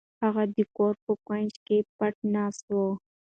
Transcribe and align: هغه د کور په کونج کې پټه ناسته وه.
هغه 0.23 0.43
د 0.55 0.57
کور 0.75 0.93
په 1.05 1.11
کونج 1.25 1.53
کې 1.65 1.77
پټه 1.97 2.25
ناسته 2.35 2.71
وه. 2.77 2.91